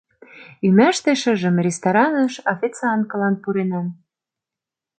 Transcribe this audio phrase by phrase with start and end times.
[0.65, 3.87] Ӱмаште шыжым рестораныш официанткылан пуренам.